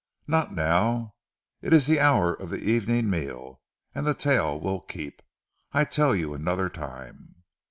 "Not 0.25 0.51
now. 0.51 1.13
It 1.61 1.73
is 1.73 1.83
ze 1.83 1.99
hour 1.99 2.33
of 2.33 2.49
ze 2.49 2.57
evening 2.57 3.07
meal; 3.07 3.61
an' 3.93 4.07
ze 4.07 4.13
tale 4.15 4.59
will 4.59 4.79
keep. 4.81 5.21
I 5.73 5.83
tell 5.85 6.15
you 6.15 6.31
anoder 6.33 6.71
time." 6.73 7.43